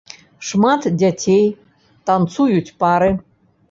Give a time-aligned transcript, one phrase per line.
[0.51, 1.45] Шмат дзяцей,
[2.13, 3.17] танцуюць пары.